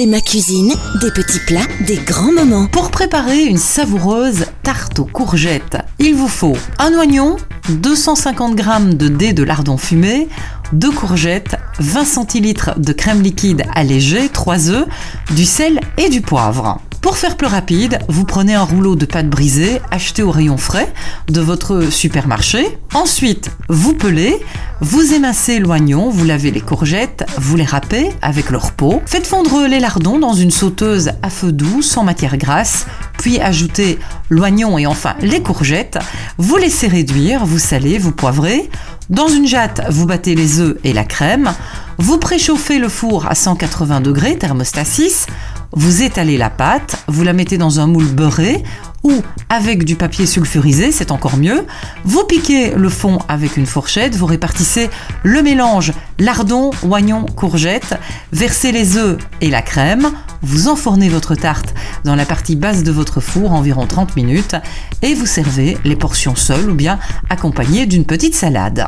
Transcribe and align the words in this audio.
C'est 0.00 0.06
ma 0.06 0.22
cuisine, 0.22 0.72
des 1.02 1.10
petits 1.10 1.40
plats, 1.40 1.68
des 1.86 1.98
grands 1.98 2.32
moments. 2.32 2.66
Pour 2.68 2.90
préparer 2.90 3.44
une 3.44 3.58
savoureuse 3.58 4.46
tarte 4.62 4.98
aux 4.98 5.04
courgettes, 5.04 5.76
il 5.98 6.14
vous 6.14 6.26
faut 6.26 6.56
un 6.78 6.94
oignon, 6.94 7.36
250 7.68 8.56
g 8.56 8.64
de 8.94 9.08
dés 9.08 9.34
de 9.34 9.42
lardon 9.42 9.76
fumé, 9.76 10.26
2 10.72 10.90
courgettes, 10.90 11.56
20 11.80 12.04
centilitres 12.06 12.80
de 12.80 12.94
crème 12.94 13.20
liquide 13.20 13.64
allégée, 13.74 14.30
3 14.30 14.70
œufs, 14.70 14.86
du 15.32 15.44
sel 15.44 15.80
et 15.98 16.08
du 16.08 16.22
poivre. 16.22 16.80
Pour 17.02 17.18
faire 17.18 17.36
plus 17.36 17.46
rapide, 17.46 17.98
vous 18.08 18.24
prenez 18.24 18.54
un 18.54 18.62
rouleau 18.62 18.96
de 18.96 19.04
pâte 19.04 19.28
brisée 19.28 19.80
acheté 19.90 20.22
au 20.22 20.30
rayon 20.30 20.56
frais 20.56 20.92
de 21.28 21.40
votre 21.40 21.90
supermarché. 21.90 22.78
Ensuite, 22.94 23.50
vous 23.68 23.94
pelez, 23.94 24.38
vous 24.80 25.12
émincez 25.12 25.58
l'oignon, 25.58 26.08
vous 26.08 26.24
lavez 26.24 26.50
les 26.50 26.62
courgettes, 26.62 27.26
vous 27.36 27.54
les 27.56 27.64
râpez 27.64 28.10
avec 28.22 28.50
leur 28.50 28.72
peau. 28.72 29.02
Faites 29.04 29.26
fondre 29.26 29.66
les 29.66 29.78
lardons 29.78 30.18
dans 30.18 30.32
une 30.32 30.50
sauteuse 30.50 31.12
à 31.22 31.28
feu 31.28 31.52
doux 31.52 31.82
sans 31.82 32.02
matière 32.02 32.38
grasse, 32.38 32.86
puis 33.18 33.38
ajoutez 33.40 33.98
l'oignon 34.30 34.78
et 34.78 34.86
enfin 34.86 35.16
les 35.20 35.42
courgettes. 35.42 35.98
Vous 36.38 36.56
laissez 36.56 36.88
réduire, 36.88 37.44
vous 37.44 37.58
salez, 37.58 37.98
vous 37.98 38.12
poivrez. 38.12 38.70
Dans 39.10 39.28
une 39.28 39.46
jatte, 39.46 39.82
vous 39.90 40.06
battez 40.06 40.34
les 40.34 40.60
œufs 40.60 40.78
et 40.82 40.94
la 40.94 41.04
crème. 41.04 41.52
Vous 41.98 42.16
préchauffez 42.16 42.78
le 42.78 42.88
four 42.88 43.26
à 43.26 43.34
180 43.34 44.00
degrés, 44.00 44.38
thermostat 44.38 44.86
6. 44.86 45.26
Vous 45.72 46.02
étalez 46.02 46.36
la 46.36 46.50
pâte, 46.50 47.04
vous 47.06 47.22
la 47.22 47.32
mettez 47.32 47.56
dans 47.56 47.78
un 47.78 47.86
moule 47.86 48.08
beurré 48.08 48.64
ou 49.04 49.12
avec 49.48 49.84
du 49.84 49.94
papier 49.94 50.26
sulfurisé, 50.26 50.90
c'est 50.90 51.12
encore 51.12 51.36
mieux. 51.36 51.64
Vous 52.04 52.24
piquez 52.24 52.72
le 52.74 52.88
fond 52.88 53.18
avec 53.28 53.56
une 53.56 53.66
fourchette, 53.66 54.16
vous 54.16 54.26
répartissez 54.26 54.90
le 55.22 55.42
mélange 55.42 55.92
lardon, 56.18 56.70
oignon, 56.82 57.24
courgette, 57.24 57.94
versez 58.32 58.72
les 58.72 58.96
œufs 58.96 59.16
et 59.40 59.48
la 59.48 59.62
crème, 59.62 60.10
vous 60.42 60.68
enfournez 60.68 61.08
votre 61.08 61.36
tarte 61.36 61.72
dans 62.04 62.16
la 62.16 62.26
partie 62.26 62.56
basse 62.56 62.82
de 62.82 62.90
votre 62.90 63.20
four 63.20 63.52
environ 63.52 63.86
30 63.86 64.16
minutes 64.16 64.56
et 65.02 65.14
vous 65.14 65.26
servez 65.26 65.78
les 65.84 65.96
portions 65.96 66.34
seules 66.34 66.68
ou 66.68 66.74
bien 66.74 66.98
accompagnées 67.28 67.86
d'une 67.86 68.04
petite 68.04 68.34
salade. 68.34 68.86